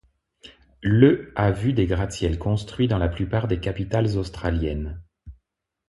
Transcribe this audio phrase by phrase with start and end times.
[0.81, 4.99] Le a vu des gratte-ciel construits dans la plupart des capitales australiennes.